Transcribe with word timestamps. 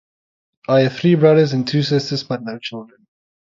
I 0.67 0.79
have 0.79 0.93
three 0.97 1.13
brothers 1.13 1.53
and 1.53 1.67
two 1.67 1.83
sisters, 1.83 2.23
but 2.23 2.41
no 2.41 2.57
children. 2.57 3.05